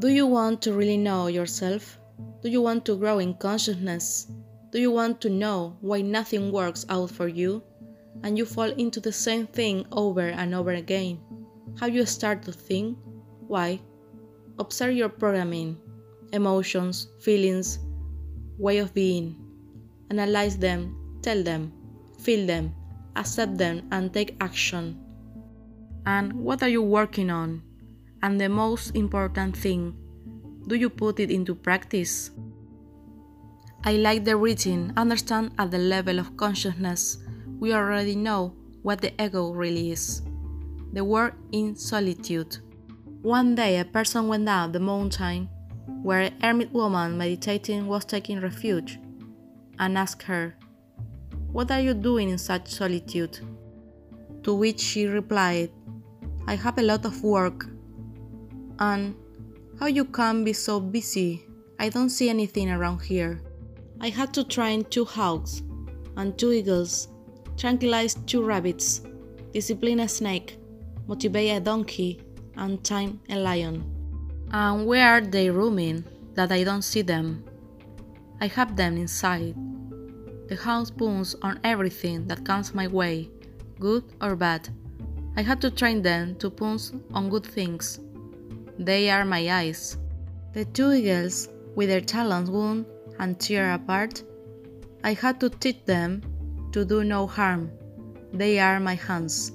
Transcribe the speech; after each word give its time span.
Do 0.00 0.06
you 0.06 0.28
want 0.28 0.62
to 0.62 0.74
really 0.74 0.96
know 0.96 1.26
yourself? 1.26 1.98
Do 2.40 2.48
you 2.48 2.62
want 2.62 2.84
to 2.84 2.96
grow 2.96 3.18
in 3.18 3.34
consciousness? 3.34 4.28
Do 4.70 4.78
you 4.78 4.92
want 4.92 5.20
to 5.22 5.28
know 5.28 5.76
why 5.80 6.02
nothing 6.02 6.52
works 6.52 6.86
out 6.88 7.10
for 7.10 7.26
you? 7.26 7.64
And 8.22 8.38
you 8.38 8.44
fall 8.44 8.70
into 8.70 9.00
the 9.00 9.10
same 9.10 9.48
thing 9.48 9.86
over 9.90 10.28
and 10.28 10.54
over 10.54 10.70
again? 10.70 11.18
How 11.80 11.86
you 11.86 12.06
start 12.06 12.44
to 12.44 12.52
think? 12.52 12.96
Why? 13.48 13.80
Observe 14.60 14.94
your 14.94 15.08
programming, 15.08 15.76
emotions, 16.32 17.08
feelings, 17.20 17.80
way 18.56 18.78
of 18.78 18.94
being. 18.94 19.34
Analyze 20.10 20.56
them, 20.58 21.18
tell 21.22 21.42
them, 21.42 21.72
feel 22.20 22.46
them, 22.46 22.72
accept 23.16 23.58
them, 23.58 23.88
and 23.90 24.14
take 24.14 24.36
action. 24.40 24.96
And 26.06 26.32
what 26.34 26.62
are 26.62 26.68
you 26.68 26.84
working 26.84 27.30
on? 27.30 27.62
And 28.22 28.40
the 28.40 28.48
most 28.48 28.96
important 28.96 29.56
thing, 29.56 29.94
do 30.66 30.74
you 30.74 30.90
put 30.90 31.20
it 31.20 31.30
into 31.30 31.54
practice? 31.54 32.30
I 33.84 33.92
like 33.92 34.24
the 34.24 34.36
reading, 34.36 34.92
understand 34.96 35.52
at 35.58 35.70
the 35.70 35.78
level 35.78 36.18
of 36.18 36.36
consciousness, 36.36 37.18
we 37.60 37.72
already 37.72 38.16
know 38.16 38.54
what 38.82 39.00
the 39.00 39.12
ego 39.22 39.52
really 39.52 39.92
is. 39.92 40.22
The 40.92 41.04
word 41.04 41.34
in 41.52 41.76
solitude. 41.76 42.58
One 43.22 43.54
day 43.54 43.78
a 43.78 43.84
person 43.84 44.26
went 44.26 44.46
down 44.46 44.72
the 44.72 44.80
mountain 44.80 45.48
where 46.02 46.22
a 46.22 46.32
hermit 46.42 46.72
woman 46.72 47.16
meditating 47.16 47.86
was 47.86 48.04
taking 48.04 48.40
refuge 48.40 48.98
and 49.78 49.96
asked 49.96 50.22
her, 50.24 50.56
What 51.52 51.70
are 51.70 51.80
you 51.80 51.94
doing 51.94 52.30
in 52.30 52.38
such 52.38 52.68
solitude? 52.68 53.38
To 54.42 54.54
which 54.54 54.80
she 54.80 55.06
replied, 55.06 55.70
I 56.46 56.56
have 56.56 56.78
a 56.78 56.82
lot 56.82 57.04
of 57.04 57.22
work 57.22 57.66
and 58.78 59.14
how 59.78 59.86
you 59.86 60.04
can 60.04 60.44
be 60.44 60.52
so 60.52 60.80
busy? 60.80 61.44
I 61.78 61.88
don't 61.88 62.10
see 62.10 62.28
anything 62.28 62.70
around 62.70 63.02
here. 63.02 63.40
I 64.00 64.08
had 64.08 64.34
to 64.34 64.44
train 64.44 64.84
two 64.84 65.04
hawks 65.04 65.62
and 66.16 66.36
two 66.36 66.52
eagles, 66.52 67.08
tranquilize 67.56 68.14
two 68.26 68.42
rabbits, 68.42 69.02
discipline 69.52 70.00
a 70.00 70.08
snake, 70.08 70.58
motivate 71.06 71.56
a 71.56 71.60
donkey, 71.60 72.20
and 72.56 72.82
tame 72.82 73.20
a 73.28 73.36
lion. 73.36 73.84
And 74.50 74.86
where 74.86 75.08
are 75.08 75.20
they 75.20 75.50
roaming 75.50 76.04
that 76.34 76.50
I 76.50 76.64
don't 76.64 76.82
see 76.82 77.02
them? 77.02 77.44
I 78.40 78.46
have 78.48 78.76
them 78.76 78.96
inside. 78.96 79.54
The 80.48 80.56
house 80.56 80.90
boons 80.90 81.34
on 81.42 81.60
everything 81.62 82.26
that 82.28 82.44
comes 82.44 82.74
my 82.74 82.86
way, 82.86 83.30
good 83.78 84.04
or 84.20 84.34
bad. 84.34 84.68
I 85.36 85.42
had 85.42 85.60
to 85.60 85.70
train 85.70 86.02
them 86.02 86.36
to 86.36 86.50
pounce 86.50 86.92
on 87.12 87.28
good 87.28 87.46
things 87.46 88.00
they 88.78 89.10
are 89.10 89.24
my 89.24 89.48
eyes. 89.50 89.96
The 90.52 90.64
two 90.64 90.92
eagles, 90.92 91.48
with 91.74 91.88
their 91.88 92.00
talons 92.00 92.50
wound 92.50 92.86
and 93.18 93.38
tear 93.38 93.74
apart, 93.74 94.22
I 95.04 95.14
had 95.14 95.40
to 95.40 95.50
teach 95.50 95.84
them 95.84 96.22
to 96.72 96.84
do 96.84 97.04
no 97.04 97.26
harm. 97.26 97.70
They 98.32 98.58
are 98.58 98.78
my 98.80 98.94
hands. 98.94 99.52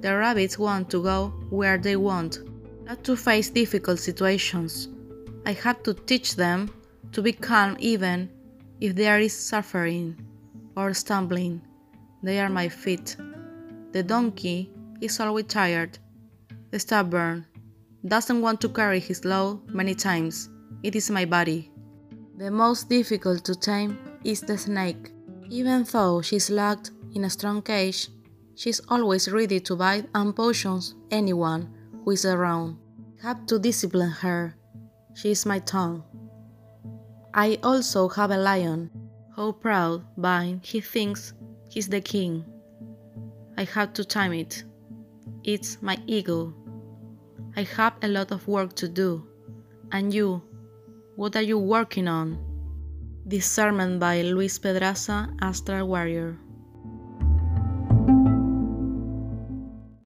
The 0.00 0.16
rabbits 0.16 0.58
want 0.58 0.90
to 0.90 1.02
go 1.02 1.28
where 1.50 1.78
they 1.78 1.96
want, 1.96 2.40
not 2.84 3.04
to 3.04 3.16
face 3.16 3.50
difficult 3.50 3.98
situations. 3.98 4.88
I 5.46 5.52
had 5.52 5.84
to 5.84 5.94
teach 5.94 6.36
them 6.36 6.70
to 7.12 7.22
be 7.22 7.32
calm 7.32 7.76
even 7.80 8.30
if 8.80 8.94
there 8.94 9.20
is 9.20 9.36
suffering 9.36 10.16
or 10.76 10.94
stumbling. 10.94 11.60
They 12.22 12.40
are 12.40 12.48
my 12.48 12.68
feet. 12.68 13.16
The 13.92 14.02
donkey 14.02 14.70
is 15.00 15.18
always 15.18 15.46
tired, 15.46 15.98
stubborn, 16.76 17.46
doesn't 18.06 18.40
want 18.40 18.60
to 18.62 18.68
carry 18.68 19.00
his 19.00 19.24
load 19.24 19.60
many 19.68 19.94
times. 19.94 20.48
It 20.82 20.96
is 20.96 21.10
my 21.10 21.24
body. 21.24 21.70
The 22.38 22.50
most 22.50 22.88
difficult 22.88 23.44
to 23.44 23.54
tame 23.54 23.98
is 24.24 24.40
the 24.40 24.56
snake. 24.56 25.12
Even 25.50 25.84
though 25.84 26.22
she's 26.22 26.48
locked 26.48 26.92
in 27.14 27.24
a 27.24 27.30
strong 27.30 27.60
cage, 27.60 28.08
she's 28.54 28.80
always 28.88 29.30
ready 29.30 29.60
to 29.60 29.76
bite 29.76 30.08
and 30.14 30.34
poison 30.34 30.80
anyone 31.10 31.68
who 32.04 32.12
is 32.12 32.24
around. 32.24 32.78
Have 33.22 33.44
to 33.46 33.58
discipline 33.58 34.10
her. 34.10 34.56
She 35.14 35.32
is 35.32 35.44
my 35.44 35.58
tongue. 35.58 36.02
I 37.34 37.58
also 37.62 38.08
have 38.08 38.30
a 38.30 38.38
lion. 38.38 38.90
How 39.36 39.52
proud, 39.52 40.04
by 40.16 40.58
he 40.62 40.80
thinks 40.80 41.34
he's 41.68 41.88
the 41.88 42.00
king. 42.00 42.44
I 43.58 43.64
have 43.64 43.92
to 43.94 44.04
time 44.04 44.32
it. 44.32 44.64
It's 45.44 45.76
my 45.82 45.98
ego. 46.06 46.54
I 47.56 47.62
have 47.62 47.94
a 48.02 48.08
lot 48.08 48.30
of 48.32 48.46
work 48.46 48.74
to 48.76 48.88
do. 48.88 49.26
And 49.92 50.14
you, 50.14 50.42
what 51.16 51.36
are 51.36 51.42
you 51.42 51.58
working 51.58 52.08
on? 52.08 52.38
Sermon 53.40 53.98
by 53.98 54.22
Luis 54.22 54.58
Pedraza, 54.58 55.28
Astral 55.40 55.88
Warrior. 55.88 56.38